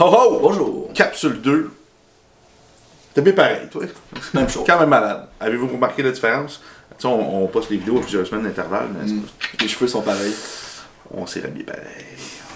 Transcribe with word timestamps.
Ho 0.00 0.04
ho! 0.04 0.38
Bonjour. 0.40 0.92
Capsule 0.94 1.40
2. 1.40 1.70
T'es 3.14 3.20
bien 3.20 3.32
pareil, 3.32 3.68
toi. 3.70 3.82
Même 4.34 4.48
chose. 4.48 4.62
Quand 4.66 4.78
même 4.78 4.88
malade. 4.90 5.26
Avez-vous 5.40 5.66
remarqué 5.66 6.02
la 6.04 6.12
différence? 6.12 6.62
Tu 6.90 7.02
sais, 7.02 7.08
on, 7.08 7.44
on 7.44 7.46
poste 7.48 7.70
les 7.70 7.78
vidéos 7.78 7.98
à 7.98 8.00
plusieurs 8.02 8.26
semaines 8.26 8.44
d'intervalle, 8.44 8.88
mais 8.96 9.10
Mm. 9.10 9.22
Les 9.60 9.68
cheveux 9.68 9.88
sont 9.88 10.02
pareils. 10.02 10.34
On 11.10 11.26
s'est 11.26 11.40
rhabillé 11.40 11.64
pareil. 11.64 11.82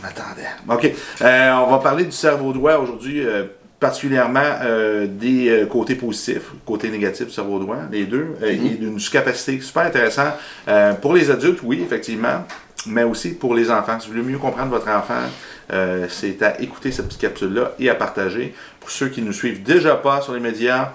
On 0.01 0.07
attendait. 0.07 0.49
OK. 0.69 0.95
Euh, 1.23 1.53
on 1.67 1.71
va 1.71 1.79
parler 1.79 2.05
du 2.05 2.13
cerveau 2.13 2.53
droit 2.53 2.75
aujourd'hui, 2.75 3.25
euh, 3.27 3.45
particulièrement 3.81 4.41
euh, 4.63 5.07
des 5.09 5.67
côtés 5.69 5.97
positifs, 5.97 6.53
côté 6.65 6.91
négatif 6.91 7.27
du 7.27 7.33
cerveau 7.33 7.59
droit, 7.59 7.79
les 7.91 8.05
deux, 8.05 8.37
euh, 8.43 8.51
et 8.51 8.57
d'une 8.57 9.01
capacité 9.01 9.61
super 9.61 9.83
intéressant. 9.85 10.29
Euh, 10.69 10.93
pour 10.95 11.15
les 11.15 11.31
adultes, 11.31 11.61
oui, 11.65 11.83
effectivement, 11.85 12.45
mais 12.87 13.05
aussi 13.05 13.35
pour 13.35 13.55
les 13.55 13.71
enfants. 13.71 13.99
Si 14.01 14.09
vous 14.09 14.15
voulez 14.15 14.33
mieux 14.33 14.39
comprendre 14.39 14.71
votre 14.71 14.89
enfant, 14.89 15.23
euh, 15.73 16.07
c'est 16.09 16.43
à 16.43 16.61
écouter 16.61 16.93
cette 16.93 17.07
petite 17.07 17.21
capsule-là 17.21 17.73
et 17.79 17.89
à 17.89 17.95
partager. 17.95 18.55
Pour 18.81 18.91
ceux 18.91 19.09
qui 19.09 19.23
ne 19.23 19.27
nous 19.27 19.33
suivent 19.33 19.63
déjà 19.63 19.97
pas 19.97 20.21
sur 20.21 20.35
les 20.35 20.41
médias, 20.41 20.93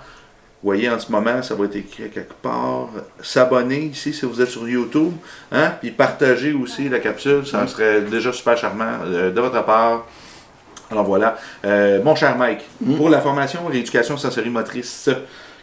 vous 0.64 0.70
voyez 0.70 0.90
en 0.90 1.00
ce 1.00 1.12
moment, 1.12 1.44
ça 1.44 1.54
va 1.54 1.66
être 1.66 1.76
écrit 1.76 2.10
quelque 2.10 2.34
part. 2.34 2.90
S'abonner 3.22 3.86
ici 3.86 4.12
si 4.12 4.26
vous 4.26 4.42
êtes 4.42 4.50
sur 4.50 4.68
YouTube. 4.68 5.14
Hein? 5.52 5.74
Puis 5.80 5.92
partager 5.92 6.54
aussi 6.54 6.90
la 6.90 7.00
capsule, 7.00 7.46
ça 7.46 7.68
serait 7.68 8.02
déjà 8.02 8.34
super 8.34 8.58
charmant 8.58 9.00
euh, 9.06 9.32
de 9.32 9.40
votre 9.40 9.64
part. 9.64 10.08
Alors 10.90 11.04
voilà. 11.04 11.38
Euh, 11.66 12.02
mon 12.04 12.16
cher 12.16 12.36
Mike, 12.38 12.62
pour 12.98 13.10
la 13.10 13.22
formation 13.22 13.66
rééducation 13.68 14.18
sensorimotrice 14.18 15.10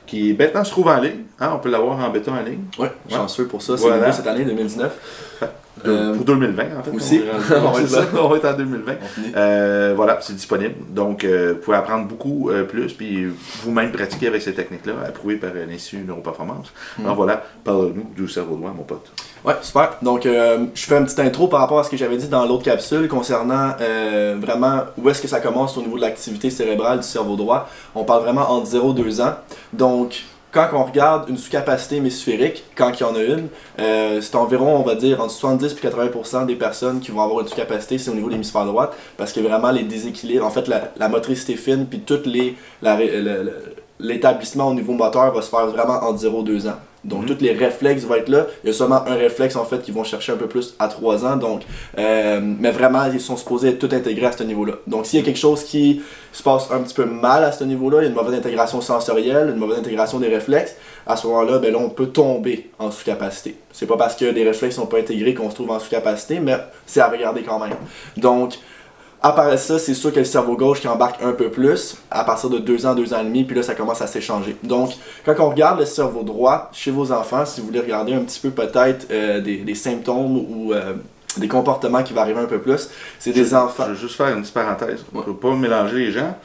qui 0.06 0.34
maintenant 0.38 0.64
se 0.64 0.70
trouve 0.70 0.88
en 0.88 1.00
ligne, 1.00 1.22
hein, 1.40 1.50
on 1.54 1.58
peut 1.58 1.70
l'avoir 1.70 1.98
en 1.98 2.10
béton 2.10 2.32
en 2.32 2.42
ligne. 2.42 2.64
Ouais, 2.78 2.92
chanceux 3.10 3.46
pour 3.46 3.62
ça. 3.62 3.76
C'est 3.76 3.82
Voilà. 3.82 3.98
nouveau 4.06 4.12
cette 4.12 4.26
année, 4.26 4.44
2019. 4.44 5.40
De- 5.84 5.90
Euh, 5.90 6.14
pour 6.14 6.24
2020 6.24 6.62
en 6.78 6.82
fait. 6.84 6.90
aussi. 6.92 7.20
On, 7.50 7.70
va 7.72 7.80
être 7.80 7.88
ça, 7.88 8.00
là. 8.02 8.06
on 8.22 8.28
va 8.28 8.36
être 8.36 8.44
en 8.44 8.52
2020. 8.56 8.92
On 9.02 9.06
finit. 9.06 9.32
Euh, 9.36 9.92
voilà, 9.96 10.18
c'est 10.22 10.32
disponible. 10.34 10.74
Donc, 10.88 11.24
euh, 11.24 11.54
vous 11.54 11.58
pouvez 11.60 11.76
apprendre 11.76 12.06
beaucoup 12.06 12.48
plus, 12.68 12.92
puis 12.92 13.26
vous-même 13.64 13.90
pratiquer 13.90 14.28
avec 14.28 14.40
ces 14.40 14.54
techniques-là, 14.54 14.92
approuvées 15.08 15.34
par 15.36 15.50
l'Institut 15.52 16.04
Neuroperformance. 16.06 16.72
Hmm. 16.96 17.02
Alors 17.04 17.16
voilà, 17.16 17.42
parle-nous 17.64 18.06
du 18.16 18.28
cerveau 18.28 18.54
droit, 18.56 18.72
mon 18.74 18.84
pote. 18.84 19.10
Ouais, 19.44 19.56
super. 19.60 19.98
Donc, 20.00 20.24
euh, 20.24 20.64
je 20.74 20.86
fais 20.86 20.96
une 20.96 21.04
petite 21.04 21.20
intro 21.20 21.48
par 21.48 21.60
rapport 21.60 21.78
à 21.78 21.84
ce 21.84 21.90
que 21.90 21.98
j'avais 21.98 22.16
dit 22.16 22.28
dans 22.28 22.46
l'autre 22.46 22.62
capsule 22.62 23.08
concernant 23.08 23.72
euh, 23.78 24.36
vraiment 24.40 24.84
où 24.96 25.06
est-ce 25.10 25.20
que 25.20 25.28
ça 25.28 25.40
commence 25.40 25.76
au 25.76 25.82
niveau 25.82 25.96
de 25.96 26.00
l'activité 26.00 26.48
cérébrale 26.48 27.00
du 27.00 27.06
cerveau 27.06 27.36
droit. 27.36 27.68
On 27.94 28.04
parle 28.04 28.22
vraiment 28.22 28.50
entre 28.50 28.66
0 28.66 28.92
et 28.92 29.02
2 29.02 29.20
ans. 29.20 29.34
Donc, 29.74 30.22
quand 30.50 30.68
on 30.72 30.84
regarde 30.84 31.28
une 31.28 31.36
sous-capacité 31.36 31.96
hémisphérique, 31.96 32.64
quand 32.74 32.92
il 32.98 33.02
y 33.02 33.04
en 33.04 33.14
a 33.14 33.22
une, 33.22 33.48
euh, 33.80 34.22
c'est 34.22 34.34
environ, 34.34 34.78
on 34.78 34.82
va 34.82 34.94
dire, 34.94 35.20
entre 35.20 35.32
70 35.32 35.72
et 35.72 35.88
80% 35.88 36.46
des 36.46 36.56
personnes 36.56 37.00
qui 37.00 37.10
vont 37.10 37.20
avoir 37.20 37.40
une 37.40 37.48
sous-capacité, 37.48 37.98
c'est 37.98 38.10
au 38.10 38.14
niveau 38.14 38.28
de 38.28 38.32
l'hémisphère 38.32 38.64
droite, 38.64 38.96
parce 39.18 39.34
que 39.34 39.40
vraiment 39.40 39.72
les 39.72 39.82
déséquilibres, 39.82 40.46
en 40.46 40.50
fait, 40.50 40.68
la, 40.68 41.08
motricité 41.10 41.56
fine, 41.56 41.84
puis 41.84 42.00
toutes 42.00 42.24
les, 42.24 42.56
l'établissement 44.00 44.68
au 44.68 44.74
niveau 44.74 44.94
moteur 44.94 45.34
va 45.34 45.42
se 45.42 45.50
faire 45.50 45.66
vraiment 45.66 46.02
entre 46.02 46.20
0 46.20 46.40
et 46.40 46.44
2 46.44 46.66
ans. 46.68 46.76
Donc, 47.04 47.26
tous 47.26 47.38
les 47.40 47.52
réflexes 47.52 48.04
vont 48.04 48.14
être 48.14 48.28
là. 48.28 48.46
Il 48.62 48.68
y 48.68 48.70
a 48.70 48.72
seulement 48.72 49.06
un 49.06 49.14
réflexe, 49.14 49.56
en 49.56 49.64
fait, 49.64 49.82
qui 49.82 49.90
vont 49.90 50.04
chercher 50.04 50.32
un 50.32 50.36
peu 50.36 50.46
plus 50.46 50.74
à 50.78 50.88
3 50.88 51.24
ans. 51.26 51.36
Donc, 51.36 51.62
euh, 51.98 52.40
mais 52.42 52.70
vraiment, 52.70 53.04
ils 53.12 53.20
sont 53.20 53.36
supposés 53.36 53.70
être 53.70 53.78
tout 53.78 53.94
intégrés 53.94 54.26
à 54.26 54.32
ce 54.32 54.42
niveau-là. 54.42 54.74
Donc, 54.86 55.06
s'il 55.06 55.20
y 55.20 55.22
a 55.22 55.24
quelque 55.24 55.38
chose 55.38 55.64
qui 55.64 56.02
se 56.32 56.42
passe 56.42 56.70
un 56.70 56.80
petit 56.80 56.94
peu 56.94 57.04
mal 57.04 57.44
à 57.44 57.52
ce 57.52 57.64
niveau-là, 57.64 57.98
il 58.00 58.04
y 58.04 58.06
a 58.06 58.08
une 58.08 58.16
mauvaise 58.16 58.34
intégration 58.34 58.80
sensorielle, 58.80 59.50
une 59.50 59.58
mauvaise 59.58 59.78
intégration 59.78 60.18
des 60.18 60.28
réflexes, 60.28 60.76
à 61.06 61.16
ce 61.16 61.26
moment-là, 61.26 61.58
ben 61.58 61.72
là, 61.72 61.78
on 61.78 61.90
peut 61.90 62.06
tomber 62.06 62.70
en 62.78 62.90
sous-capacité. 62.90 63.56
C'est 63.72 63.86
pas 63.86 63.96
parce 63.96 64.16
que 64.16 64.24
les 64.24 64.44
réflexes 64.44 64.76
sont 64.76 64.86
pas 64.86 64.98
intégrés 64.98 65.34
qu'on 65.34 65.50
se 65.50 65.54
trouve 65.54 65.70
en 65.70 65.78
sous-capacité, 65.78 66.40
mais 66.40 66.56
c'est 66.86 67.00
à 67.00 67.08
regarder 67.08 67.42
quand 67.42 67.58
même. 67.58 67.76
Donc, 68.16 68.54
part 69.32 69.58
ça, 69.58 69.78
c'est 69.78 69.94
sûr 69.94 70.12
que 70.12 70.18
le 70.18 70.24
cerveau 70.24 70.56
gauche 70.56 70.80
qui 70.80 70.88
embarque 70.88 71.22
un 71.22 71.32
peu 71.32 71.50
plus 71.50 71.96
à 72.10 72.24
partir 72.24 72.50
de 72.50 72.58
2 72.58 72.86
ans, 72.86 72.94
2 72.94 73.14
ans 73.14 73.20
et 73.20 73.24
demi, 73.24 73.44
puis 73.44 73.56
là, 73.56 73.62
ça 73.62 73.74
commence 73.74 74.02
à 74.02 74.06
s'échanger. 74.06 74.56
Donc, 74.62 74.90
quand 75.24 75.34
on 75.38 75.50
regarde 75.50 75.80
le 75.80 75.86
cerveau 75.86 76.22
droit 76.22 76.70
chez 76.72 76.90
vos 76.90 77.10
enfants, 77.10 77.46
si 77.46 77.60
vous 77.60 77.68
voulez 77.68 77.80
regarder 77.80 78.14
un 78.14 78.20
petit 78.20 78.40
peu 78.40 78.50
peut-être 78.50 79.06
euh, 79.10 79.40
des, 79.40 79.58
des 79.58 79.74
symptômes 79.74 80.36
ou 80.36 80.72
euh, 80.72 80.94
des 81.38 81.48
comportements 81.48 82.02
qui 82.02 82.12
vont 82.12 82.20
arriver 82.20 82.40
un 82.40 82.46
peu 82.46 82.58
plus, 82.58 82.88
c'est 83.18 83.32
des 83.32 83.54
enfants. 83.54 83.84
Je 83.88 83.92
veux 83.92 83.98
juste 83.98 84.16
faire 84.16 84.28
une 84.28 84.42
petite 84.42 84.54
parenthèse. 84.54 85.04
On 85.14 85.18
ne 85.18 85.32
pas 85.32 85.54
mélanger 85.54 85.96
les 85.96 86.12
gens. 86.12 86.36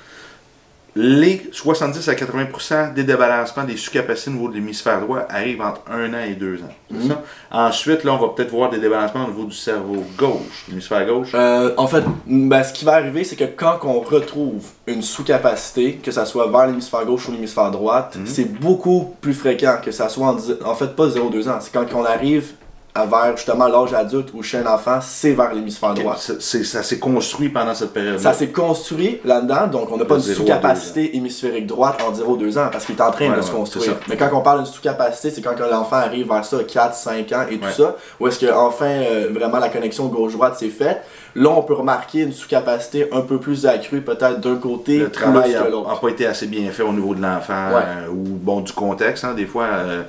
Les 1.01 1.49
70 1.53 2.09
à 2.09 2.13
80% 2.13 2.93
des 2.93 3.05
débalancements 3.05 3.63
des 3.63 3.77
sous-capacités 3.77 4.31
au 4.31 4.33
niveau 4.33 4.49
de 4.49 4.55
l'hémisphère 4.55 4.99
droit 4.99 5.19
arrivent 5.29 5.61
entre 5.61 5.79
1 5.89 6.13
an 6.13 6.19
et 6.29 6.33
2 6.33 6.55
ans. 6.57 6.73
Mhm. 6.91 7.07
ça? 7.07 7.23
Ensuite, 7.51 8.03
là, 8.03 8.13
on 8.15 8.17
va 8.17 8.33
peut-être 8.35 8.49
voir 8.51 8.69
des 8.69 8.79
débalancements 8.79 9.23
au 9.23 9.29
niveau 9.29 9.45
du 9.45 9.55
cerveau 9.55 10.03
gauche, 10.17 10.65
l'hémisphère 10.67 11.05
gauche. 11.07 11.29
Euh, 11.35 11.73
en 11.77 11.87
fait, 11.87 12.03
ben, 12.27 12.63
ce 12.63 12.73
qui 12.73 12.83
va 12.83 12.95
arriver, 12.95 13.23
c'est 13.23 13.37
que 13.37 13.45
quand 13.45 13.79
on 13.83 14.01
retrouve 14.01 14.65
une 14.87 15.01
sous-capacité, 15.01 15.93
que 16.03 16.11
ça 16.11 16.25
soit 16.25 16.47
vers 16.51 16.67
l'hémisphère 16.67 17.05
gauche 17.05 17.29
ou 17.29 17.31
l'hémisphère 17.31 17.71
droite, 17.71 18.17
Mhm. 18.19 18.25
c'est 18.27 18.51
beaucoup 18.59 19.15
plus 19.21 19.33
fréquent 19.33 19.77
que 19.81 19.91
ça 19.91 20.09
soit 20.09 20.27
en, 20.27 20.37
en 20.65 20.75
fait 20.75 20.95
pas 20.97 21.07
0-2 21.07 21.47
ans. 21.47 21.59
C'est 21.61 21.71
quand 21.71 21.85
on 21.95 22.03
arrive 22.03 22.51
vers 22.95 23.37
justement 23.37 23.67
l'âge 23.67 23.93
adulte 23.93 24.29
ou 24.33 24.43
chez 24.43 24.57
un 24.57 24.65
enfant, 24.65 24.99
c'est 25.01 25.31
vers 25.31 25.53
l'hémisphère 25.53 25.93
droit. 25.93 26.15
C'est- 26.17 26.41
c'est- 26.41 26.63
ça 26.63 26.83
s'est 26.83 26.99
construit 26.99 27.49
pendant 27.49 27.73
cette 27.73 27.93
période-là. 27.93 28.19
Ça 28.19 28.33
s'est 28.33 28.49
construit 28.49 29.19
là-dedans, 29.23 29.67
donc 29.67 29.91
on 29.91 29.97
n'a 29.97 30.05
pas 30.05 30.15
De 30.17 30.21
sous-capacité 30.21 31.15
hémisphérique 31.15 31.65
droite 31.67 31.99
en 32.07 32.13
0-2 32.13 32.57
ans 32.57 32.67
parce 32.71 32.85
qu'il 32.85 32.95
est 32.95 33.01
en 33.01 33.11
train 33.11 33.29
Ouais, 33.29 33.37
de 33.37 33.41
se 33.41 33.51
construire. 33.51 33.95
Mais 34.09 34.17
quand 34.17 34.29
on 34.33 34.41
parle 34.41 34.63
d'une 34.63 34.71
sous-capacité, 34.73 35.31
c'est 35.31 35.41
quand 35.41 35.57
l'enfant 35.59 35.97
arrive 35.97 36.27
vers 36.27 36.43
ça, 36.43 36.57
4, 36.67 36.95
5 36.95 37.31
ans 37.31 37.45
et 37.49 37.57
tout 37.57 37.65
Ouais. 37.65 37.71
ça, 37.71 37.95
où 38.19 38.27
est-ce 38.27 38.39
que 38.39 38.51
enfin 38.51 38.85
euh, 38.87 39.29
vraiment 39.31 39.59
la 39.59 39.69
connexion 39.69 40.07
gauche-droite 40.07 40.57
s'est 40.57 40.69
faite. 40.69 41.01
Là, 41.35 41.49
on 41.51 41.61
peut 41.61 41.75
remarquer 41.75 42.21
une 42.21 42.33
sous-capacité 42.33 43.07
un 43.13 43.21
peu 43.21 43.39
plus 43.39 43.65
accrue, 43.67 44.01
peut-être 44.01 44.39
d'un 44.41 44.55
côté 44.55 44.97
le 44.97 45.11
travail 45.11 45.53
n'a 45.53 45.95
pas 46.01 46.09
été 46.09 46.25
assez 46.25 46.47
bien 46.47 46.69
fait 46.71 46.83
au 46.83 46.91
niveau 46.91 47.13
de 47.13 47.21
l'enfant 47.21 47.69
Ouais. 47.73 47.81
euh, 47.85 48.09
ou 48.11 48.23
bon 48.41 48.61
du 48.61 48.73
contexte. 48.73 49.23
hein. 49.23 49.33
Des 49.35 49.45
fois, 49.45 49.65
euh, 49.65 50.03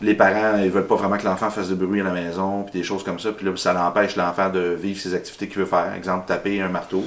les 0.00 0.14
parents 0.14 0.58
ils 0.58 0.70
veulent 0.70 0.86
pas 0.86 0.96
vraiment 0.96 1.16
que 1.16 1.24
l'enfant 1.24 1.50
fasse 1.50 1.68
de 1.68 1.74
bruit 1.74 2.00
à 2.00 2.04
la 2.04 2.12
maison, 2.12 2.62
puis 2.62 2.78
des 2.78 2.84
choses 2.84 3.02
comme 3.02 3.18
ça. 3.18 3.32
Puis 3.32 3.44
là, 3.46 3.52
ça 3.56 3.72
l'empêche 3.72 4.16
l'enfant 4.16 4.48
de 4.48 4.60
vivre 4.60 5.00
ses 5.00 5.14
activités 5.14 5.48
qu'il 5.48 5.58
veut 5.58 5.66
faire. 5.66 5.92
Exemple, 5.96 6.26
taper 6.26 6.60
un 6.60 6.68
marteau. 6.68 7.04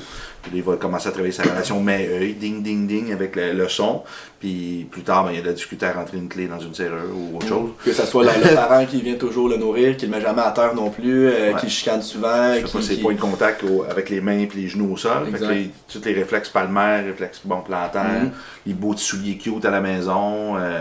Il 0.54 0.64
va 0.64 0.76
commencer 0.76 1.08
à 1.08 1.12
travailler 1.12 1.32
sa 1.34 1.44
relation 1.44 1.80
main-œil, 1.80 2.34
ding, 2.34 2.64
ding, 2.64 2.88
ding, 2.88 3.14
avec 3.14 3.36
le, 3.36 3.54
le 3.54 3.70
son. 3.70 4.02
Puis 4.40 4.88
plus 4.90 5.04
tard, 5.04 5.26
ben, 5.26 5.32
il 5.34 5.46
y 5.46 5.48
a 5.50 5.54
difficulté 5.54 5.86
à 5.86 5.94
rentrer 5.94 6.18
une 6.18 6.28
clé 6.28 6.48
dans 6.48 6.60
une 6.60 6.74
serrure 6.74 7.04
ou 7.16 7.38
autre 7.38 7.48
chose. 7.48 7.70
Que 7.86 7.94
ce 7.94 8.06
soit 8.08 8.24
le, 8.24 8.30
le 8.50 8.56
parent 8.56 8.84
qui 8.88 9.00
vient 9.02 9.14
toujours 9.16 9.48
le 9.48 9.58
nourrir, 9.58 9.96
qui 9.96 10.08
le 10.08 10.12
met 10.12 10.20
jamais 10.22 10.42
à 10.42 10.50
terre 10.50 10.74
non 10.74 10.90
plus, 10.90 11.28
euh, 11.28 11.52
Ouais. 11.54 11.60
qui 11.60 11.68
le 11.68 11.72
chicane 11.72 12.02
souvent, 12.02 12.54
Il 12.56 12.62
fait 12.62 12.68
qui, 12.68 12.74
pas 12.74 12.82
ses 12.82 12.96
qui- 12.96 13.02
points 13.02 13.14
de 13.14 13.20
contact 13.20 13.64
au- 13.64 13.84
avec 13.90 14.10
les 14.10 14.20
mains 14.20 14.40
et 14.40 14.50
les 14.56 14.68
genoux 14.68 14.94
au 14.94 14.98
sol. 14.98 15.28
Fait 15.32 15.38
que 15.38 15.94
tous 15.94 16.04
les 16.06 16.14
réflexes 16.14 16.50
palmaires, 16.50 17.04
réflexes 17.06 17.42
bon 17.46 17.62
plantaires, 17.62 18.24
Mhm. 18.24 18.32
les 18.66 18.74
beaux 18.74 18.98
souliers 18.98 19.38
cute 19.38 19.64
à 19.64 19.70
la 19.70 19.80
maison, 19.80 20.56
euh, 20.58 20.80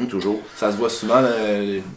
Mhm. 0.00 0.06
toujours. 0.08 0.40
Ça 0.56 0.72
se 0.72 0.76
voit 0.78 0.88
souvent, 0.90 1.20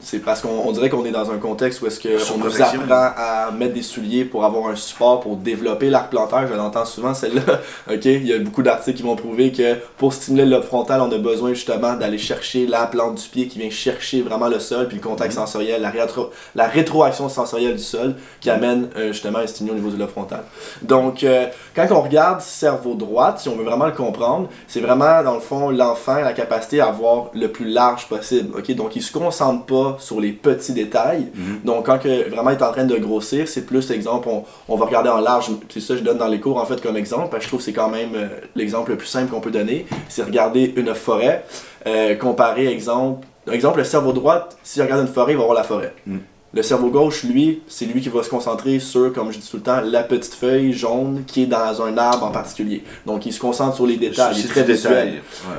c'est 0.02 0.20
parce 0.20 0.42
qu'on 0.42 0.50
on 0.66 0.72
dirait 0.74 0.90
qu'on 0.90 1.06
est 1.06 1.12
dans 1.12 1.32
un 1.32 1.38
contexte 1.38 1.82
où 1.82 1.88
est-ce 1.88 2.00
que 2.02 2.18
Sur 2.18 2.36
on 2.36 2.40
nous 2.40 2.62
apprend 2.62 3.12
à 3.16 3.50
mettre 3.58 3.74
des 3.76 3.82
souliers 3.82 4.26
pour 4.26 4.44
avoir 4.44 4.70
un 4.70 4.76
support, 4.76 5.22
pour 5.22 5.38
développer 5.38 5.90
l'arc 5.90 6.10
plantaire. 6.10 6.48
Je 6.48 6.54
l'entends 6.54 6.81
souvent 6.86 7.14
celle-là. 7.14 7.42
ok, 7.92 8.06
il 8.06 8.28
y 8.28 8.34
a 8.34 8.40
beaucoup 8.40 8.64
d'articles 8.64 8.98
qui 8.98 9.04
vont 9.04 9.16
prouver 9.16 9.52
que 9.52 9.76
pour 9.98 10.14
stimuler 10.14 10.46
le 10.46 10.52
lobe 10.52 10.64
frontal, 10.64 11.02
on 11.02 11.12
a 11.12 11.18
besoin 11.18 11.54
justement 11.54 11.94
d'aller 11.96 12.18
chercher 12.18 12.68
la 12.68 12.86
plante 12.88 13.16
du 13.22 13.28
pied 13.30 13.48
qui 13.48 13.60
vient 13.60 13.70
chercher 13.70 14.22
vraiment 14.22 14.48
le 14.48 14.60
sol, 14.60 14.88
puis 14.88 14.98
le 14.98 15.04
contact 15.04 15.32
Mhm. 15.34 15.40
sensoriel, 15.40 15.82
la, 15.82 15.90
rétro, 15.90 16.30
la 16.56 16.68
rétroaction 16.68 17.30
sensorielle 17.30 17.76
du 17.76 17.84
sol 17.84 18.16
qui 18.40 18.50
amène 18.50 18.90
euh, 18.98 19.08
justement 19.14 19.40
un 19.40 19.48
stimuler 19.48 19.74
au 19.74 19.78
niveau 19.78 19.90
du 19.90 19.98
lobe 19.98 20.10
frontal. 20.10 20.44
Donc, 20.82 21.24
euh, 21.24 21.46
quand 21.76 21.88
on 21.92 22.02
regarde 22.02 22.42
cerveau 22.42 22.96
droite, 22.96 23.40
si 23.40 23.50
on 23.50 23.56
veut 23.56 23.64
vraiment 23.64 23.86
le 23.86 23.92
comprendre, 23.94 24.50
c'est 24.68 24.80
vraiment, 24.82 25.24
dans 25.24 25.34
le 25.36 25.40
fond, 25.40 25.70
l'enfant 25.70 26.16
la 26.22 26.34
capacité 26.34 26.82
à 26.82 26.92
voir 26.92 27.28
le 27.34 27.48
plus 27.48 27.66
large 27.66 28.08
possible. 28.08 28.56
ok? 28.58 28.76
Donc, 28.76 28.96
il 28.96 29.02
se 29.02 29.12
concentre 29.12 29.66
pas 29.66 29.98
sur 30.00 30.20
les 30.20 30.32
petits 30.32 30.74
détails. 30.74 31.28
Mhm. 31.34 31.60
Donc, 31.66 31.86
quand 31.86 32.00
que 32.00 32.30
vraiment 32.30 32.50
il 32.52 32.58
est 32.58 32.64
en 32.64 32.72
train 32.72 32.86
de 32.86 32.96
grossir, 32.98 33.48
c'est 33.48 33.66
plus, 33.66 33.92
exemple, 33.92 34.28
on, 34.30 34.44
on 34.68 34.76
va 34.76 34.86
regarder 34.86 35.10
en 35.10 35.20
large. 35.20 35.50
C'est 35.70 35.80
ça 35.80 35.94
que 35.94 36.00
je 36.00 36.04
donne 36.04 36.18
dans 36.18 36.28
les 36.28 36.40
cours, 36.40 36.58
en 36.58 36.66
fait, 36.66 36.71
comme 36.80 36.96
exemple, 36.96 37.30
parce 37.30 37.40
que 37.40 37.44
je 37.44 37.48
trouve 37.50 37.60
que 37.60 37.66
c'est 37.66 37.74
quand 37.74 37.90
même 37.90 38.16
euh, 38.16 38.28
l'exemple 38.56 38.92
le 38.92 38.98
plus 38.98 39.08
simple 39.08 39.32
qu'on 39.32 39.42
peut 39.42 39.52
donner. 39.52 39.86
C'est 40.08 40.24
regarder 40.24 40.74
une 40.78 40.94
forêt, 40.96 41.44
euh, 41.88 42.16
comparer, 42.16 42.68
exemple, 42.68 43.28
exemple, 43.52 43.80
le 43.80 43.84
cerveau 43.84 44.14
droit, 44.14 44.48
s'il 44.64 44.82
regarde 44.84 45.02
une 45.02 45.14
forêt, 45.14 45.34
il 45.34 45.38
va 45.38 45.44
voir 45.44 45.56
la 45.56 45.64
forêt. 45.64 45.94
Mm. 46.06 46.18
Le 46.54 46.62
cerveau 46.64 46.90
gauche, 46.90 47.24
lui, 47.24 47.62
c'est 47.68 47.86
lui 47.86 48.02
qui 48.02 48.10
va 48.10 48.24
se 48.24 48.30
concentrer 48.30 48.80
sur, 48.80 49.14
comme 49.14 49.32
je 49.32 49.38
dis 49.40 49.50
tout 49.50 49.56
le 49.56 49.64
temps, 49.64 49.80
la 49.80 50.04
petite 50.04 50.34
feuille 50.34 50.74
jaune 50.74 51.24
qui 51.26 51.44
est 51.44 51.46
dans 51.46 51.82
un 51.82 51.98
arbre 51.98 52.26
en 52.26 52.32
particulier. 52.32 52.84
Donc, 53.06 53.26
il 53.26 53.32
se 53.32 53.40
concentre 53.40 53.76
sur 53.78 53.88
les 53.88 53.96
détails. 53.96 54.36
Il 54.38 54.44
est 54.46 54.50
très 54.50 54.64
visuel. 54.64 55.08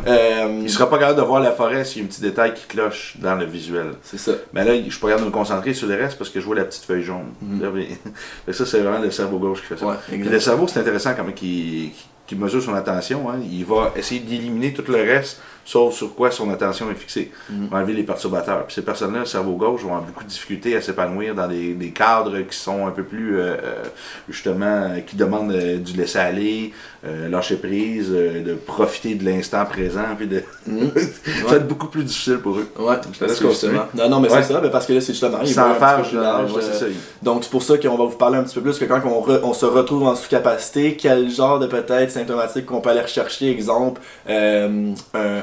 Ouais. 0.05 0.11
Euh, 0.13 0.61
Il 0.63 0.69
sera 0.69 0.91
pas 0.91 0.99
capable 0.99 1.19
de 1.19 1.25
voir 1.25 1.41
la 1.41 1.53
forêt 1.53 1.85
s'il 1.87 2.03
y 2.03 2.05
a 2.05 2.05
un 2.05 2.09
petit 2.09 2.21
détail 2.21 2.53
qui 2.53 2.67
cloche 2.67 3.17
dans 3.21 3.35
le 3.37 3.47
visuel. 3.47 3.93
c'est 4.03 4.19
ça. 4.19 4.33
Mais 4.53 4.65
là, 4.67 4.75
je 4.77 4.91
suis 4.91 5.01
pas 5.01 5.09
capable 5.09 5.23
de 5.23 5.31
me 5.31 5.33
concentrer 5.35 5.73
sur 5.73 5.89
le 5.89 5.95
reste 5.95 6.19
parce 6.19 6.29
que 6.29 6.41
je 6.41 6.45
vois 6.45 6.57
la 6.57 6.65
petite 6.67 6.85
feuille 6.85 7.03
jaune. 7.05 7.33
Mais- 7.41 7.89
mais 8.47 8.53
ça, 8.53 8.67
c'est 8.67 8.81
vraiment 8.81 8.99
le 9.03 9.11
cerveau 9.11 9.39
gauche 9.39 9.61
qui 9.63 9.69
fait 9.69 9.79
ça. 9.79 9.87
Ouais, 9.87 9.95
le 10.19 10.41
cerveau, 10.41 10.69
c'est 10.69 10.81
intéressant 10.81 11.15
comment 11.17 11.33
il, 11.43 11.91
qui 12.27 12.37
mesure 12.37 12.63
son 12.63 12.75
attention, 12.75 13.31
hein, 13.31 13.37
il 13.51 13.65
va 13.65 13.93
essayer 13.97 14.21
d'éliminer 14.21 14.73
tout 14.73 14.85
le 14.89 14.97
reste, 15.03 15.41
sauf 15.65 15.95
sur 15.95 16.15
quoi 16.15 16.31
son 16.31 16.51
attention 16.51 16.91
est 16.91 16.95
fixée. 16.95 17.31
Mhm. 17.51 17.63
Il 17.65 17.69
va 17.71 17.77
enlever 17.79 17.93
les 17.95 18.03
perturbateurs. 18.03 18.67
Puis 18.67 18.75
ces 18.75 18.83
personnes-là, 18.83 19.21
le 19.21 19.27
cerveau 19.27 19.53
gauche, 19.53 19.83
vont 19.83 19.89
avoir 19.91 20.03
beaucoup 20.03 20.25
de 20.25 20.29
difficultés 20.29 20.77
à 20.77 20.81
s'épanouir 20.81 21.35
dans 21.35 21.49
des, 21.49 21.75
des 21.75 21.91
cadres 21.91 22.39
qui 22.41 22.57
sont 22.57 22.87
un 22.87 22.91
peu 22.91 23.05
plus, 23.05 23.37
euh, 23.39 23.43
euh, 23.63 23.83
justement, 24.29 24.67
euh, 24.67 25.01
qui 25.01 25.17
demandent 25.17 25.53
euh, 25.53 25.79
du 25.79 25.97
laisser-aller, 25.97 26.73
euh, 27.07 27.29
lâcher 27.29 27.57
prise, 27.57 28.11
de 28.11 28.55
profiter 28.55 29.15
de 29.15 29.25
l'instant 29.25 29.65
présent, 29.65 30.03
puis 30.17 30.27
de... 30.27 30.43
Mhm. 30.67 30.91
ça 31.43 31.49
va 31.51 31.57
être 31.57 31.69
beaucoup 31.69 31.89
plus 31.89 32.05
difficile 32.05 32.39
pour 32.39 32.57
eux. 32.59 32.69
Ouais, 32.79 32.97
Je 33.13 33.19
te 33.19 33.25
laisse 33.25 33.41
continuer. 33.41 33.79
Non, 33.95 34.09
non, 34.09 34.21
mais 34.21 34.31
Ouais. 34.33 34.43
c'est 34.43 34.53
ça, 34.53 34.61
parce 34.61 34.87
que 34.87 34.93
là, 34.95 35.01
c'est 35.01 35.13
justement. 35.13 35.45
Sans 35.45 35.75
faire, 35.75 35.99
ouais, 36.01 36.63
ça. 36.63 36.87
Donc, 37.23 37.45
c'est 37.45 37.51
pour 37.51 37.63
ça 37.63 37.77
qu'on 37.79 37.97
va 37.97 38.05
vous 38.05 38.17
parler 38.17 38.39
un 38.39 38.43
petit 38.45 38.55
peu 38.55 38.63
plus 38.63 38.79
que 38.79 38.85
quand 38.85 39.01
on, 39.05 39.21
re- 39.21 39.41
on 39.43 39.53
se 39.53 39.67
retrouve 39.67 40.05
en 40.05 40.15
sous-capacité, 40.15 40.97
quel 40.97 41.29
genre 41.31 41.59
de 41.59 41.67
peut-être 41.67 42.11
symptomatique 42.11 42.67
qu'on 42.67 42.81
peut 42.81 42.91
aller 42.91 43.01
rechercher, 43.01 43.51
exemple, 43.51 44.01
un, 44.29 44.95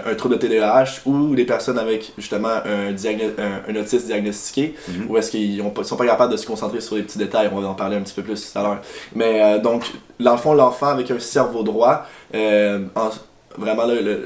un 0.09 0.15
trouble 0.15 0.37
de 0.37 0.47
TDAH 0.47 1.01
ou 1.05 1.35
des 1.35 1.45
personnes 1.45 1.77
avec 1.79 2.13
justement 2.17 2.49
un, 2.65 2.91
diagno- 2.93 3.33
un, 3.37 3.71
un 3.71 3.75
autisme 3.79 4.05
diagnostiqué, 4.07 4.75
Mhm. 4.87 5.09
ou 5.09 5.17
est-ce 5.17 5.31
qu'ils 5.31 5.63
pas- 5.71 5.83
sont 5.83 5.95
pas 5.97 6.05
capables 6.05 6.31
de 6.31 6.37
se 6.37 6.45
concentrer 6.47 6.81
sur 6.81 6.95
les 6.95 7.03
petits 7.03 7.17
détails, 7.17 7.49
on 7.53 7.59
va 7.59 7.67
en 7.67 7.73
parler 7.75 7.97
un 7.97 8.01
petit 8.01 8.13
peu 8.13 8.23
plus 8.23 8.51
tout 8.51 8.59
à 8.59 8.63
l'heure. 8.63 8.81
Mais 9.15 9.41
euh, 9.41 9.59
donc, 9.59 9.83
dans 10.19 10.31
le 10.33 10.37
fond, 10.37 10.53
l'enfant 10.53 10.87
avec 10.87 11.09
un 11.11 11.19
cerveau 11.19 11.63
droit, 11.63 12.05
euh, 12.35 12.79
en- 12.95 13.09
vraiment, 13.57 13.83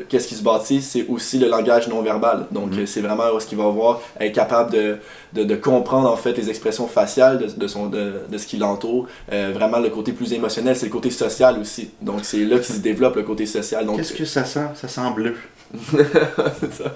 qu'est-ce 0.09 0.27
qui 0.27 0.35
se 0.35 0.44
bâtit, 0.44 0.81
c'est 0.81 1.07
aussi 1.07 1.39
le 1.39 1.47
langage 1.47 1.88
non 1.88 2.01
verbal. 2.01 2.45
Donc, 2.51 2.71
Mhm. 2.75 2.86
c'est 2.86 3.01
vraiment 3.01 3.36
est-ce 3.36 3.47
qu'il 3.47 3.57
va 3.57 3.63
avoir, 3.65 4.01
être 4.19 4.33
capable 4.36 4.71
de, 4.71 4.97
de, 5.31 5.44
de 5.44 5.56
comprendre 5.56 6.12
en 6.12 6.18
fait 6.18 6.33
les 6.38 6.50
expressions 6.50 6.88
faciales 6.88 7.39
de, 7.39 7.47
de, 7.47 7.68
son, 7.68 7.88
de, 7.88 8.13
de 8.29 8.38
ce 8.38 8.45
qui 8.45 8.57
l'entoure. 8.57 9.07
Euh, 9.31 9.51
vraiment, 9.53 9.79
le 9.79 9.89
côté 9.89 10.12
plus 10.12 10.33
émotionnel, 10.33 10.75
c'est 10.75 10.86
le 10.88 10.91
côté 10.91 11.09
social 11.09 11.57
aussi. 11.59 11.89
Donc, 12.01 12.19
c'est 12.24 12.44
là 12.45 12.57
qu'il 12.59 12.75
se 12.75 12.81
développe 12.81 13.15
le 13.15 13.24
côté 13.24 13.45
social. 13.47 13.88
Qu'est-ce 13.95 14.13
que 14.13 14.25
ça 14.25 14.44
sent? 14.45 14.68
Ça 14.75 14.88
sent 14.88 15.01
bleu. 15.15 15.36
C'est 15.75 16.73
ça. 16.73 16.91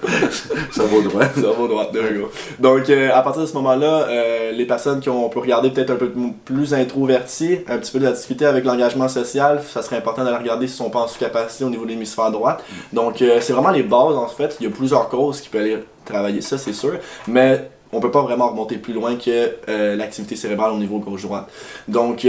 Ça 0.71 0.83
va 0.83 0.97
au 0.97 1.01
droit. 1.01 1.23
Cerveau 1.33 1.67
droit, 1.67 1.91
there 1.91 2.13
go. 2.13 2.29
Donc, 2.59 2.89
euh, 2.89 3.09
à 3.13 3.21
partir 3.21 3.41
de 3.41 3.47
ce 3.47 3.53
moment-là, 3.53 4.07
euh, 4.07 4.51
les 4.51 4.65
personnes 4.65 4.99
qui 4.99 5.09
ont, 5.09 5.25
on 5.25 5.29
peut 5.29 5.39
regarder 5.39 5.71
peut-être 5.71 5.89
un 5.91 5.95
peu 5.95 6.11
plus 6.45 6.73
introverties, 6.73 7.59
un 7.67 7.77
petit 7.77 7.91
peu 7.91 7.99
de 7.99 8.05
la 8.05 8.11
difficulté 8.11 8.45
avec 8.45 8.65
l'engagement 8.65 9.07
social, 9.07 9.61
ça 9.67 9.81
serait 9.81 9.97
important 9.97 10.23
de 10.23 10.29
la 10.29 10.37
regarder 10.37 10.67
si 10.67 10.75
sont 10.75 10.89
pas 10.89 10.99
en 10.99 11.07
sous-capacité 11.07 11.63
au 11.63 11.69
niveau 11.69 11.85
de 11.85 11.89
l'hémisphère 11.89 12.31
droite. 12.31 12.63
Donc, 12.93 13.21
euh, 13.21 13.39
c'est 13.41 13.53
vraiment 13.53 13.71
les 13.71 13.83
bases, 13.83 14.15
en 14.15 14.27
fait. 14.27 14.55
Il 14.59 14.67
y 14.67 14.69
a 14.69 14.71
plusieurs 14.71 15.09
causes 15.09 15.41
qui 15.41 15.49
peuvent 15.49 15.61
aller 15.61 15.79
travailler 16.05 16.41
ça, 16.41 16.57
c'est 16.57 16.73
sûr. 16.73 16.93
Mais 17.27 17.69
on 17.91 17.99
peut 17.99 18.11
pas 18.11 18.21
vraiment 18.21 18.49
remonter 18.49 18.77
plus 18.77 18.93
loin 18.93 19.15
que 19.15 19.95
l'activité 19.95 20.35
cérébrale 20.35 20.71
au 20.73 20.77
niveau 20.77 20.99
gauche-droite. 20.99 21.47
Donc, 21.87 22.27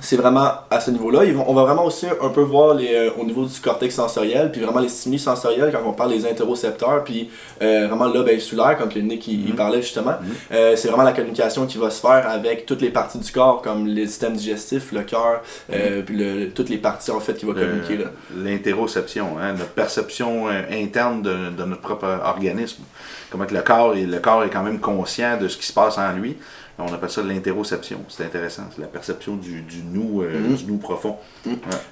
c'est 0.00 0.16
vraiment 0.16 0.50
à 0.70 0.80
ce 0.80 0.90
niveau-là. 0.90 1.20
On 1.46 1.54
va 1.54 1.62
vraiment 1.62 1.84
aussi 1.86 2.06
un 2.20 2.28
peu 2.28 2.40
voir 2.42 2.74
les, 2.74 2.92
euh, 2.94 3.10
au 3.18 3.24
niveau 3.24 3.44
du 3.44 3.60
cortex 3.60 3.94
sensoriel, 3.94 4.50
puis 4.50 4.60
vraiment 4.60 4.80
les 4.80 4.88
stimuli 4.88 5.18
sensoriels 5.20 5.70
quand 5.72 5.88
on 5.88 5.92
parle 5.92 6.10
des 6.10 6.26
interocepteurs, 6.26 7.04
puis 7.04 7.30
euh, 7.62 7.86
vraiment 7.88 8.06
lobe 8.12 8.28
insulaire, 8.28 8.76
comme 8.76 8.88
que 8.88 8.98
Nick 8.98 9.28
il, 9.28 9.50
Mhm. 9.50 9.54
parlait 9.54 9.80
justement. 9.82 10.16
Mhm. 10.20 10.34
Euh, 10.52 10.76
c'est 10.76 10.88
vraiment 10.88 11.04
la 11.04 11.12
communication 11.12 11.66
qui 11.66 11.78
va 11.78 11.90
se 11.90 12.00
faire 12.00 12.28
avec 12.28 12.66
toutes 12.66 12.82
les 12.82 12.90
parties 12.90 13.18
du 13.18 13.30
corps, 13.32 13.62
comme 13.62 13.86
les 13.86 14.06
systèmes 14.08 14.34
digestifs, 14.34 14.90
le 14.92 15.02
cœur, 15.02 15.42
euh, 15.72 16.02
puis 16.02 16.16
le- 16.16 16.50
toutes 16.50 16.68
les 16.70 16.78
parties 16.78 17.12
en 17.12 17.20
fait 17.20 17.34
qui 17.34 17.46
vont 17.46 17.52
Le- 17.52 17.60
communiquer. 17.60 17.98
L'interoception, 18.36 19.38
hein, 19.40 19.52
notre 19.52 19.70
perception 19.72 20.48
interne 20.70 21.22
de, 21.22 21.50
de 21.56 21.64
notre 21.64 21.80
propre 21.82 22.06
organisme. 22.24 22.82
Comment 23.30 23.46
que 23.46 23.54
le 23.54 23.62
corps, 23.62 23.94
est, 23.96 24.02
le 24.06 24.18
corps 24.18 24.44
est 24.44 24.50
quand 24.50 24.62
même 24.62 24.78
conscient 24.80 25.36
de 25.40 25.48
ce 25.48 25.56
qui 25.56 25.66
se 25.66 25.72
passe 25.72 25.98
en 25.98 26.12
lui. 26.12 26.36
On 26.78 26.92
appelle 26.92 27.10
ça 27.10 27.22
l'interoception. 27.22 28.00
C'est 28.08 28.24
intéressant. 28.24 28.62
C'est 28.74 28.82
la 28.82 28.88
perception 28.88 29.36
du, 29.36 29.62
du 29.62 29.82
nous, 29.92 30.22
euh, 30.22 30.30
Mhm. 30.40 30.54
du 30.56 30.64
nous 30.66 30.76
profond. 30.78 31.16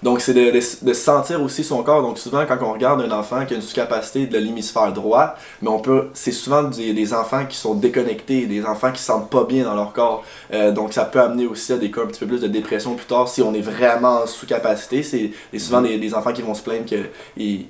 Donc, 0.02 0.20
c'est 0.20 0.34
de, 0.34 0.50
de, 0.50 0.86
de 0.86 0.92
sentir 0.92 1.40
aussi 1.40 1.62
son 1.62 1.82
corps. 1.84 2.02
Donc, 2.02 2.18
souvent, 2.18 2.44
quand 2.46 2.58
on 2.62 2.72
regarde 2.72 3.00
un 3.00 3.10
enfant 3.12 3.46
qui 3.46 3.54
a 3.54 3.56
une 3.56 3.62
sous-capacité 3.62 4.26
de 4.26 4.38
l'hémisphère 4.38 4.92
droit, 4.92 5.36
mais 5.60 5.68
on 5.68 5.78
peut, 5.78 6.08
c'est 6.14 6.32
souvent 6.32 6.64
des, 6.64 6.92
des 6.92 7.14
enfants 7.14 7.46
qui 7.46 7.56
sont 7.56 7.74
déconnectés, 7.74 8.46
des 8.46 8.64
enfants 8.64 8.90
qui 8.90 8.98
se 9.00 9.06
sentent 9.06 9.30
pas 9.30 9.44
bien 9.44 9.64
dans 9.64 9.74
leur 9.74 9.92
corps. 9.92 10.24
Euh, 10.52 10.72
donc, 10.72 10.92
ça 10.92 11.04
peut 11.04 11.20
amener 11.20 11.46
aussi 11.46 11.72
à 11.72 11.76
des 11.76 11.90
cas 11.90 12.02
un 12.02 12.06
petit 12.06 12.20
peu 12.20 12.26
plus 12.26 12.40
de 12.40 12.48
dépression 12.48 12.94
plus 12.96 13.06
tard 13.06 13.28
si 13.28 13.40
on 13.42 13.54
est 13.54 13.60
vraiment 13.60 14.22
en 14.22 14.26
sous-capacité. 14.26 15.02
C'est 15.04 15.30
souvent 15.58 15.80
des, 15.82 15.96
des 15.98 16.12
enfants 16.14 16.32
qui 16.32 16.42
vont 16.42 16.54
se 16.54 16.62
plaindre 16.62 16.86
qu'ils 16.86 17.66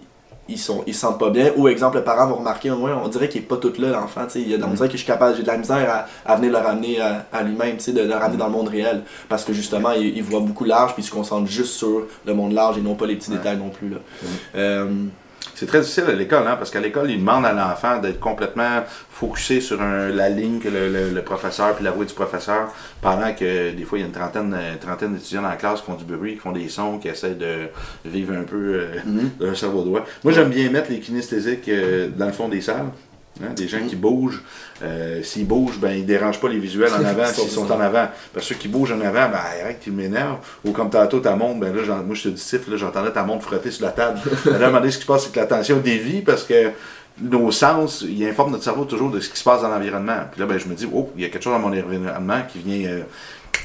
ils 0.48 0.58
sont 0.58 0.82
ils 0.86 0.94
se 0.94 1.00
sentent 1.00 1.18
pas 1.20 1.30
bien. 1.30 1.52
Ou 1.56 1.68
exemple 1.68 1.96
le 1.98 2.04
parent 2.04 2.26
va 2.26 2.34
remarquer 2.34 2.70
on 2.70 3.08
dirait 3.08 3.28
qu'il 3.28 3.42
est 3.42 3.44
pas 3.44 3.56
tout 3.56 3.72
là 3.78 3.90
l'enfant 3.90 4.22
tu 4.30 4.42
sais. 4.44 4.58
On 4.62 4.68
dirait 4.74 4.88
que 4.88 4.92
je 4.92 4.98
suis 4.98 5.06
capable 5.06 5.36
j'ai 5.36 5.42
de 5.42 5.46
la 5.46 5.56
misère 5.56 6.06
à, 6.26 6.30
à 6.32 6.36
venir 6.36 6.52
le 6.52 6.58
ramener 6.58 7.00
à, 7.00 7.26
à 7.32 7.42
lui-même 7.42 7.76
tu 7.76 7.84
sais 7.84 7.92
de 7.92 8.00
le 8.02 8.14
ramener 8.14 8.36
dans 8.36 8.46
le 8.46 8.52
monde 8.52 8.68
réel. 8.68 9.02
Parce 9.28 9.44
que 9.44 9.52
justement 9.52 9.92
il, 9.92 10.16
il 10.16 10.22
voit 10.22 10.40
beaucoup 10.40 10.64
large 10.64 10.94
puis 10.94 11.02
il 11.02 11.06
se 11.06 11.12
concentre 11.12 11.48
juste 11.48 11.74
sur 11.74 12.02
le 12.26 12.34
monde 12.34 12.52
large 12.52 12.76
et 12.78 12.80
non 12.80 12.94
pas 12.94 13.06
les 13.06 13.16
petits 13.16 13.30
Ouais. 13.30 13.36
détails 13.38 13.56
non 13.58 13.70
plus 13.70 13.88
là. 13.88 13.96
Mhm. 14.22 14.28
Euh, 14.56 14.90
C'est 15.54 15.66
très 15.66 15.80
difficile 15.80 16.04
à 16.08 16.12
l'école, 16.12 16.46
hein, 16.48 16.56
parce 16.56 16.70
qu'à 16.70 16.80
l'école, 16.80 17.10
ils 17.10 17.18
demandent 17.18 17.44
à 17.46 17.52
l'enfant 17.52 17.98
d'être 17.98 18.18
complètement 18.18 18.82
focusé 19.10 19.60
sur 19.60 19.80
un- 19.80 20.08
la 20.08 20.28
ligne 20.28 20.58
que 20.58 20.68
le, 20.68 20.88
le- 20.88 21.10
le 21.10 21.22
professeur, 21.22 21.74
puis 21.74 21.84
la 21.84 21.90
voix 21.92 22.04
du 22.04 22.14
professeur, 22.14 22.72
pendant 23.00 23.32
que 23.34 23.70
des 23.70 23.84
fois, 23.84 23.98
il 23.98 24.00
y 24.00 24.04
a 24.04 24.06
une 24.08 24.12
trentaine, 24.12 24.54
euh, 24.58 24.74
trentaine 24.80 25.14
d'étudiants 25.14 25.42
dans 25.42 25.48
la 25.50 25.56
classe 25.56 25.80
qui 25.80 25.86
font 25.86 25.94
du 25.94 26.04
bruit, 26.04 26.32
qui 26.34 26.38
font 26.40 26.52
des 26.52 26.68
sons, 26.68 26.98
qui 26.98 27.08
essaient 27.08 27.34
de 27.34 27.68
vivre 28.04 28.34
un 28.34 28.44
peu 28.44 28.56
euh, 28.74 28.86
mhm. 29.04 29.30
d'un 29.40 29.54
cerveau 29.54 29.82
droit. 29.84 30.04
Moi, 30.24 30.32
j'aime 30.32 30.48
bien 30.50 30.68
mettre 30.70 30.90
les 30.90 31.00
kinesthésiques 31.00 31.68
euh, 31.68 32.08
dans 32.16 32.26
le 32.26 32.32
fond 32.32 32.48
des 32.48 32.60
salles. 32.60 32.86
Hein, 33.40 33.52
des 33.54 33.68
gens 33.68 33.80
qui 33.86 33.96
bougent, 33.96 34.42
Euh, 34.82 35.22
s'ils 35.22 35.46
bougent, 35.46 35.78
ben 35.78 35.92
ils 35.92 36.04
dérangent 36.04 36.40
pas 36.40 36.48
les 36.48 36.58
visuels 36.58 36.92
en 36.92 37.04
avant 37.04 37.26
s'ils 37.26 37.48
sont 37.48 37.70
en 37.70 37.80
avant. 37.80 38.08
Parce 38.32 38.48
que 38.48 38.54
ceux 38.54 38.60
qui 38.60 38.66
bougent 38.66 38.90
en 38.92 39.00
avant, 39.00 39.28
ben 39.28 39.38
arrête, 39.38 39.78
tu 39.80 39.92
m'énerves. 39.92 40.38
Ou 40.64 40.72
comme 40.72 40.90
tantôt 40.90 41.20
ta 41.20 41.36
montre, 41.36 41.60
ben 41.60 41.74
là, 41.74 42.02
moi 42.04 42.16
je 42.16 42.24
te 42.24 42.28
dis 42.30 42.40
siffle, 42.40 42.72
là, 42.72 42.76
j'entendais 42.76 43.12
ta 43.12 43.22
montre 43.22 43.44
frotter 43.44 43.70
sur 43.70 43.86
la 43.86 43.92
table. 43.92 44.20
Ben, 44.44 44.58
là, 44.58 44.70
donné, 44.70 44.90
ce 44.90 44.96
qui 44.96 45.02
se 45.02 45.06
passe, 45.06 45.24
c'est 45.24 45.32
que 45.32 45.38
l'attention 45.38 45.78
dévie 45.78 46.22
parce 46.22 46.42
que 46.42 46.70
nos 47.20 47.52
sens, 47.52 48.04
ils 48.08 48.26
informent 48.26 48.52
notre 48.52 48.64
cerveau 48.64 48.84
toujours 48.84 49.10
de 49.10 49.20
ce 49.20 49.28
qui 49.28 49.38
se 49.38 49.44
passe 49.44 49.62
dans 49.62 49.68
l'environnement. 49.68 50.18
Puis 50.30 50.40
là, 50.40 50.46
ben, 50.46 50.58
je 50.58 50.66
me 50.66 50.74
dis, 50.74 50.88
oh, 50.92 51.10
il 51.16 51.22
y 51.22 51.24
a 51.24 51.28
quelque 51.28 51.42
chose 51.42 51.52
dans 51.52 51.60
mon 51.60 51.68
environnement 51.68 52.40
qui 52.50 52.58
vient 52.58 52.90
euh, 52.90 53.02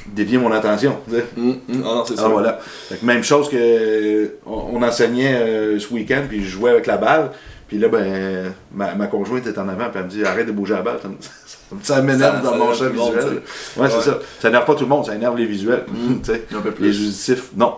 dévier 0.07 0.37
mon 0.37 0.51
attention. 0.51 0.97
Mhm, 1.07 1.45
mhm. 1.67 1.83
Ah 1.85 1.95
non, 1.95 2.03
c'est 2.05 2.15
Ah, 2.17 2.21
ça. 2.23 2.27
voilà. 2.27 2.59
Fait 2.89 2.95
que 2.97 3.05
même 3.05 3.23
chose 3.23 3.49
que 3.49 3.55
euh, 3.57 4.37
on, 4.45 4.75
on 4.77 4.81
enseignait 4.83 5.33
euh, 5.35 5.79
ce 5.79 5.93
week-end, 5.93 6.23
puis 6.27 6.43
je 6.43 6.49
jouais 6.49 6.71
avec 6.71 6.85
la 6.87 6.97
balle. 6.97 7.31
Puis 7.67 7.77
là, 7.79 7.89
ben, 7.89 8.53
ma, 8.73 8.95
ma 8.95 9.07
conjointe 9.07 9.45
est 9.45 9.57
en 9.57 9.67
avant, 9.67 9.89
puis 9.89 9.95
elle 9.99 10.05
me 10.05 10.09
dit 10.09 10.23
arrête 10.23 10.47
de 10.47 10.53
bouger 10.53 10.73
la 10.75 10.81
balle. 10.83 10.99
Ça, 11.01 11.09
me- 11.09 11.79
ça 11.83 12.01
m'énerve 12.01 12.41
dans 12.41 12.55
mon 12.55 12.73
champ 12.73 12.85
monde, 12.85 13.13
visuel. 13.13 13.41
Ouais, 13.75 13.89
c'est 13.89 14.01
ça. 14.09 14.19
Ça 14.39 14.47
énerve 14.47 14.63
pas 14.65 14.73
tout 14.75 14.83
le 14.85 14.89
monde, 14.89 15.05
ça 15.05 15.13
énerve 15.15 15.37
les 15.37 15.45
visuels. 15.45 15.83
Mm. 15.89 16.13
Les 16.79 16.93
judicistes, 16.93 17.51
non. 17.57 17.73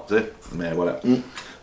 Mais 0.55 0.71
voilà. 0.75 0.99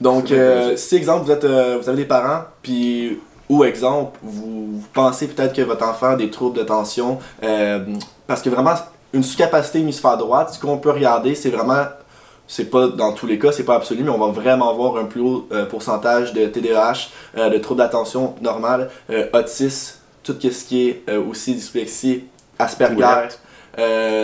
Donc, 0.00 0.30
euh, 0.32 0.76
si 0.76 0.96
exemple, 0.96 1.24
vous, 1.26 1.30
êtes, 1.32 1.44
euh, 1.44 1.78
vous 1.80 1.88
avez 1.88 1.98
des 1.98 2.04
parents, 2.04 2.42
puis, 2.62 3.18
ou 3.48 3.62
exemple, 3.64 4.18
vous, 4.22 4.72
vous 4.72 4.84
pensez 4.92 5.28
peut-être 5.28 5.54
que 5.54 5.62
votre 5.62 5.88
enfant 5.88 6.08
a 6.10 6.16
des 6.16 6.28
troubles 6.28 6.56
d'attention, 6.58 7.18
euh, 7.44 7.78
parce 8.26 8.42
que 8.42 8.50
vraiment, 8.50 8.74
une 9.12 9.22
sous-capacité 9.22 9.80
hémisphère 9.80 10.16
droite, 10.16 10.54
ce 10.54 10.60
qu'on 10.60 10.78
peut 10.78 10.90
regarder, 10.90 11.34
c'est 11.34 11.50
vraiment, 11.50 11.84
c'est 12.46 12.70
pas 12.70 12.88
dans 12.88 13.12
tous 13.12 13.26
les 13.26 13.38
cas, 13.38 13.52
c'est 13.52 13.64
pas 13.64 13.76
absolu, 13.76 14.02
mais 14.02 14.10
on 14.10 14.18
va 14.18 14.32
vraiment 14.32 14.70
avoir 14.70 14.96
un 14.96 15.04
plus 15.04 15.20
haut 15.20 15.48
euh, 15.52 15.66
pourcentage 15.66 16.32
de 16.32 16.46
TDAH, 16.46 17.08
euh, 17.36 17.48
de 17.48 17.58
troubles 17.58 17.78
d'attention 17.78 18.34
normale, 18.40 18.90
euh, 19.10 19.28
autisme, 19.32 20.00
tout 20.22 20.36
ce 20.40 20.64
qui 20.64 20.88
est 20.88 21.02
euh, 21.08 21.22
aussi 21.22 21.54
dyslexie, 21.54 22.24
Asperger. 22.58 23.28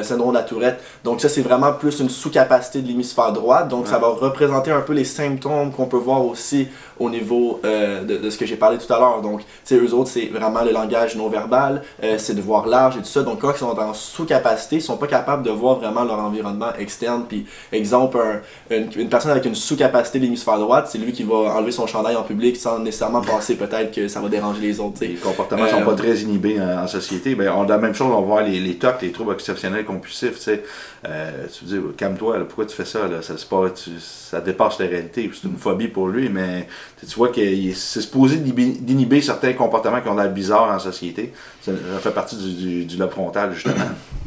Syndrome 0.03 0.31
de 0.31 0.39
la 0.39 0.45
tourette. 0.45 0.83
Donc 1.05 1.21
ça, 1.21 1.29
c'est 1.29 1.43
vraiment 1.43 1.75
plus 1.75 2.01
une 2.01 2.09
sous-capacité 2.09 2.81
de 2.81 2.89
l'hémisphère 2.89 3.35
droite. 3.35 3.69
Donc 3.69 3.87
ça 3.87 3.99
va 3.99 4.09
représenter 4.09 4.71
un 4.71 4.81
peu 4.81 4.95
les 4.95 5.05
symptômes 5.05 5.73
qu'on 5.73 5.85
peut 5.85 5.99
voir 5.99 6.25
aussi 6.25 6.69
au 6.99 7.11
niveau 7.11 7.61
euh, 7.65 8.03
de, 8.05 8.17
de 8.17 8.31
ce 8.31 8.39
que 8.39 8.47
j'ai 8.47 8.57
parlé 8.57 8.79
tout 8.79 8.93
à 8.93 8.99
l'heure. 8.99 9.21
Donc, 9.23 9.41
tu 9.41 9.47
sais, 9.65 9.77
eux 9.77 9.93
autres, 9.95 10.11
c'est 10.11 10.27
vraiment 10.27 10.63
le 10.63 10.73
langage 10.73 11.17
non 11.17 11.29
verbal, 11.29 11.83
euh, 12.03 12.17
c'est 12.19 12.35
de 12.35 12.41
voir 12.41 12.67
large 12.67 12.97
et 12.97 13.01
tout 13.01 13.05
ça. 13.07 13.23
Donc, 13.23 13.41
quand 13.41 13.53
ils 13.53 13.59
sont 13.59 13.79
en 13.79 13.95
sous-capacité, 13.95 14.77
ils 14.77 14.83
sont 14.83 14.97
pas 14.97 15.07
capables 15.07 15.43
de 15.43 15.51
voir 15.51 15.77
vraiment 15.79 16.05
leur 16.05 16.19
environnement 16.19 16.73
externe. 16.79 17.25
Puis, 17.29 17.47
exemple, 17.73 18.19
un- 18.19 18.75
une, 18.77 18.89
une 18.97 19.09
personne 19.09 19.31
avec 19.31 19.45
une 19.45 19.55
sous-capacité 19.55 20.19
de 20.19 20.25
l'hémisphère 20.25 20.59
droite, 20.59 20.89
c'est 20.91 20.99
lui 20.99 21.13
qui 21.13 21.23
va 21.23 21.35
enlever 21.57 21.73
son 21.73 21.87
chandail 21.87 22.17
en 22.17 22.23
public 22.23 22.57
sans 22.57 22.79
nécessairement 22.79 23.21
penser 23.23 23.57
peut-être 23.57 23.93
que 23.95 24.09
ça 24.09 24.21
va 24.21 24.29
déranger 24.29 24.61
les 24.61 24.81
autres. 24.81 24.99
Les 25.01 25.15
comportements 25.15 25.65
Euh, 25.65 25.69
sont 25.71 25.83
pas 25.85 25.95
très 25.95 26.17
inhibés 26.19 26.61
en, 26.61 26.85
en 26.85 26.87
société. 26.87 27.35
Ben, 27.35 27.51
on 27.57 27.65
a 27.65 27.69
la 27.69 27.79
même 27.79 27.95
chose, 27.95 28.09
on 28.13 28.21
va 28.21 28.27
voir 28.27 28.43
les, 28.45 28.61
les 28.61 28.75
TOC, 28.77 29.03
les 29.03 29.13
troubles 29.13 29.33
exceptionnels 29.33 29.85
compulsifs. 29.85 30.37
Tu 30.37 30.43
sais. 30.43 30.63
Euh, 31.09 31.47
tu 31.59 31.65
dis, 31.65 31.77
calme-toi, 31.97 32.39
pourquoi 32.47 32.67
tu 32.67 32.77
fais 32.77 32.85
ça? 32.85 33.09
Là? 33.09 33.23
Ça, 33.23 33.35
c'est 33.37 33.49
pas, 33.49 33.71
tu- 33.71 33.91
ça 34.01 34.41
dépasse 34.41 34.79
la 34.79 34.87
réalité. 34.87 35.31
C'est 35.33 35.49
une 35.49 35.57
phobie 35.57 35.89
pour 35.89 36.09
lui, 36.09 36.29
mais 36.29 36.69
tu 37.01 37.17
vois 37.17 37.29
que 37.29 37.41
c'est 37.75 38.01
supposé 38.01 38.37
d'inhiber 38.37 39.21
certains 39.21 39.53
comportements 39.55 40.01
qui 40.01 40.09
ont 40.09 40.15
l'air 40.15 40.31
bizarres 40.31 40.71
en 40.71 40.79
société. 40.79 41.33
Ça, 41.61 41.73
fait 42.01 42.13
partie 42.13 42.37
du, 42.37 42.55
du, 42.55 42.85
du 42.85 42.97
lobe 42.97 43.11
frontal, 43.11 43.53
justement, 43.53 43.75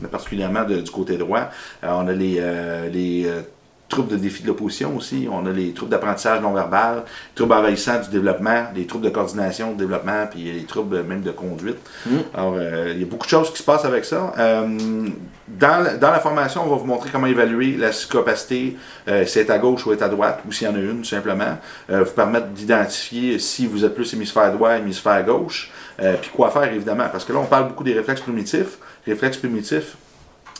mais 0.01 0.07
particulièrement 0.11 0.63
du 0.63 0.91
côté 0.91 1.17
droit. 1.17 1.49
Euh, 1.83 1.89
on 1.91 2.07
a 2.07 2.13
les, 2.13 2.37
euh, 2.39 2.89
les 2.89 3.25
euh, 3.27 3.41
troubles 3.87 4.09
de 4.09 4.15
défi 4.17 4.41
de 4.41 4.47
l'opposition 4.47 4.95
aussi. 4.97 5.27
On 5.31 5.45
a 5.45 5.51
les 5.51 5.71
troubles 5.73 5.91
d'apprentissage 5.91 6.41
non-verbal, 6.41 7.03
troubles 7.35 7.53
envahissants 7.53 8.01
du 8.01 8.09
développement, 8.09 8.65
les 8.75 8.87
troubles 8.87 9.05
de 9.05 9.09
coordination, 9.11 9.73
de 9.73 9.77
développement, 9.77 10.25
puis 10.29 10.51
les 10.51 10.63
troubles 10.63 11.03
même 11.03 11.21
de 11.21 11.31
conduite. 11.31 11.77
Mm. 12.05 12.09
Alors, 12.33 12.55
euh, 12.57 12.91
il 12.93 12.99
y 12.99 13.03
a 13.03 13.05
beaucoup 13.05 13.25
de 13.25 13.29
choses 13.29 13.51
qui 13.51 13.59
se 13.59 13.63
passent 13.63 13.85
avec 13.85 14.03
ça. 14.05 14.33
Euh, 14.39 15.07
dans, 15.47 15.83
la- 15.83 15.97
dans 15.97 16.09
la 16.11 16.19
formation, 16.19 16.63
on 16.65 16.69
va 16.69 16.75
vous 16.77 16.85
montrer 16.85 17.09
comment 17.11 17.27
évaluer 17.27 17.77
la 17.77 17.91
capacité, 18.11 18.75
euh, 19.07 19.25
si 19.25 19.37
elle 19.39 19.45
est 19.45 19.51
à 19.51 19.59
gauche 19.59 19.85
ou 19.85 19.91
elle 19.91 19.99
est 19.99 20.03
à 20.03 20.09
droite, 20.09 20.39
ou 20.47 20.51
s'il 20.51 20.67
y 20.67 20.71
en 20.71 20.75
a 20.75 20.79
une, 20.79 20.97
tout 20.99 21.03
simplement. 21.05 21.57
Vous 21.87 22.05
permettre 22.15 22.47
d'identifier 22.47 23.37
si 23.39 23.67
vous 23.67 23.85
êtes 23.85 23.93
plus 23.93 24.11
hémisphère 24.13 24.51
droit, 24.51 24.77
hémisphère 24.77 25.23
gauche, 25.23 25.71
puis 25.97 26.31
quoi 26.33 26.49
faire, 26.49 26.73
évidemment. 26.73 27.05
Parce 27.11 27.23
que 27.23 27.31
là, 27.33 27.39
on 27.39 27.45
parle 27.45 27.67
beaucoup 27.67 27.83
des 27.83 27.93
réflexes 27.93 28.21
primitifs. 28.21 28.77
Réflexes 29.05 29.37
primitifs, 29.37 29.95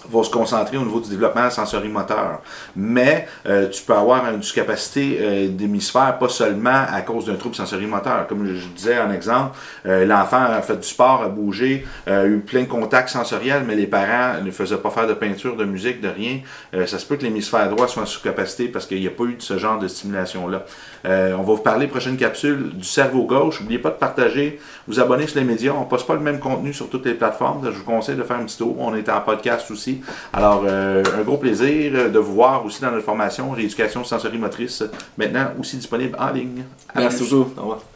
vont 0.10 0.24
se 0.24 0.30
concentrer 0.30 0.78
au 0.78 0.84
niveau 0.84 1.00
du 1.00 1.10
développement 1.10 1.50
sensorimoteur. 1.50 2.42
Mais 2.76 3.28
euh, 3.46 3.70
tu 3.70 3.84
peux 3.84 3.94
avoir 3.94 4.30
une 4.30 4.40
discapacité 4.40 5.18
euh, 5.20 5.48
d'hémisphère 5.50 6.18
pas 6.18 6.30
seulement 6.30 6.86
à 6.92 7.02
cause 7.02 7.26
d'un 7.26 7.36
trouble 7.36 7.56
sensorimoteur. 7.56 8.28
Comme 8.28 8.46
je 8.48 8.68
disais 8.68 9.00
en 9.00 9.12
exemple, 9.12 9.58
euh, 9.86 10.06
l'enfant 10.06 10.42
a 10.42 10.62
fait 10.62 10.78
du 10.78 10.88
sport, 10.88 11.24
a 11.24 11.30
bougé, 11.30 11.86
a 12.08 12.26
eu 12.26 12.40
plein 12.40 12.62
de 12.62 12.68
contacts 12.68 13.10
sensoriels, 13.10 13.64
mais 13.66 13.76
les 13.76 13.88
parents 13.88 14.42
ne 14.44 14.52
faisaient 14.52 14.78
pas 14.78 14.90
faire 14.90 15.08
de 15.08 15.14
peinture, 15.14 15.56
de 15.56 15.66
musique, 15.66 16.02
de 16.02 16.10
rien. 16.10 16.40
Ça 16.86 17.00
se 17.00 17.06
peut 17.06 17.16
que 17.16 17.24
l'hémisphère 17.24 17.70
droit 17.70 17.88
soit 17.88 18.04
en 18.04 18.06
sous-capacité 18.06 18.68
parce 18.68 18.86
qu'il 18.86 19.00
n'y 19.00 19.08
a 19.08 19.12
pas 19.12 19.24
eu 19.24 19.36
de 19.36 19.42
ce 19.42 19.58
genre 19.58 19.80
de 19.80 19.88
stimulation-là. 19.88 20.66
On 21.06 21.10
va 21.10 21.44
vous 21.44 21.58
parler, 21.58 21.88
prochaine 21.88 22.18
capsule, 22.18 22.72
du 22.74 22.84
cerveau 22.84 23.26
gauche. 23.26 23.62
N'oubliez 23.62 23.80
pas 23.80 23.90
de 23.90 23.96
partager, 23.96 24.60
vous 24.88 25.00
abonner 25.00 25.28
sur 25.28 25.40
les 25.40 25.46
médias. 25.46 25.74
On 25.74 25.82
ne 25.82 25.86
poste 25.86 26.08
pas 26.08 26.16
le 26.16 26.20
même 26.20 26.40
contenu 26.40 26.74
sur 26.74 26.90
toutes 26.90 27.06
les 27.06 27.14
plateformes. 27.14 27.62
Je 27.66 27.78
vous 27.78 27.84
conseille 27.84 28.16
de 28.16 28.24
faire 28.24 28.38
un 28.38 28.46
petit 28.46 28.58
tour. 28.58 28.76
On 28.80 28.96
est 28.96 29.10
en 29.10 29.22
podcast 29.22 29.70
aussi. 29.72 29.95
Alors, 30.34 30.64
euh, 30.68 31.04
un 31.18 31.22
gros 31.22 31.38
plaisir 31.38 32.12
de 32.12 32.20
vous 32.20 32.34
voir 32.34 32.66
aussi 32.66 32.82
dans 32.82 32.92
notre 32.92 33.06
formation 33.06 33.52
Rééducation 33.52 34.04
sensorimotrice, 34.04 34.84
maintenant 35.18 35.48
aussi 35.60 35.78
disponible 35.78 36.18
en 36.20 36.32
ligne. 36.32 36.64
À 36.94 37.02
Merci 37.02 37.24
beaucoup. 37.24 37.52
Au 37.58 37.62
revoir. 37.62 37.95